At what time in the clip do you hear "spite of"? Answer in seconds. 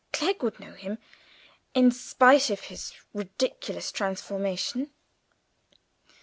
1.91-2.61